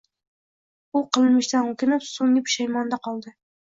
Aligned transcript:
U 1.01 1.03
qilmishidan 1.19 1.71
o`kinib, 1.77 2.11
so`nggi 2.11 2.47
pushaymonda 2.51 3.05
qoldi 3.09 3.41